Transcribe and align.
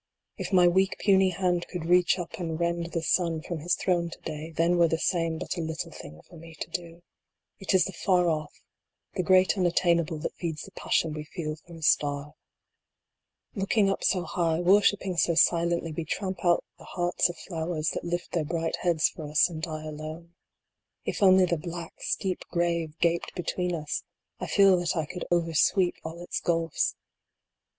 If 0.35 0.51
my 0.51 0.67
weak 0.67 0.97
puny 0.97 1.29
hand 1.29 1.67
could 1.67 1.85
reach 1.85 2.17
up 2.17 2.39
and 2.39 2.59
rend 2.59 2.91
the 2.91 3.03
sun 3.03 3.33
DYING. 3.33 3.43
113 3.43 3.47
from 3.47 3.59
his 3.59 3.75
throne 3.75 4.09
to 4.09 4.17
day, 4.21 4.49
then 4.49 4.77
were 4.79 4.87
the 4.87 4.97
same 4.97 5.37
but 5.37 5.55
a 5.57 5.61
little 5.61 5.91
thing 5.91 6.19
for 6.23 6.37
me 6.37 6.55
to 6.55 6.67
do. 6.71 7.03
It 7.59 7.75
is 7.75 7.85
the 7.85 7.93
Far 7.93 8.27
Off, 8.27 8.51
the 9.13 9.21
great 9.21 9.55
Unattainable, 9.59 10.17
that 10.17 10.33
feeds 10.33 10.63
the 10.63 10.71
passion 10.71 11.13
we 11.13 11.25
feel 11.25 11.55
for 11.55 11.75
a 11.75 11.83
star. 11.83 12.33
Looking 13.53 13.91
up 13.91 14.03
so 14.03 14.23
high, 14.23 14.59
worshiping 14.59 15.17
so 15.17 15.35
silently, 15.35 15.91
we 15.91 16.03
tramp 16.03 16.43
out 16.43 16.63
the 16.79 16.85
hearts 16.85 17.29
of 17.29 17.37
flowers 17.37 17.89
that 17.89 18.03
lift 18.03 18.31
their 18.31 18.43
bright 18.43 18.77
heads 18.77 19.07
for 19.09 19.29
us 19.29 19.49
and 19.49 19.61
die 19.61 19.85
alone. 19.85 20.33
If 21.05 21.21
only 21.21 21.45
the 21.45 21.57
black, 21.57 21.93
steep 22.01 22.43
grave 22.47 22.97
gaped 23.01 23.35
between 23.35 23.75
us, 23.75 24.01
I 24.39 24.47
feel 24.47 24.79
that 24.79 24.97
I 24.97 25.05
could 25.05 25.25
over 25.29 25.53
sweep 25.53 25.93
all 26.03 26.23
its 26.23 26.39
gulfs. 26.39 26.95